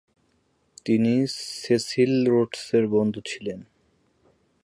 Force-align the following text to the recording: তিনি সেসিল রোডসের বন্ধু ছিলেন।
তিনি 0.85 1.13
সেসিল 1.61 2.13
রোডসের 2.27 2.87
বন্ধু 2.87 3.19
ছিলেন। 3.25 3.59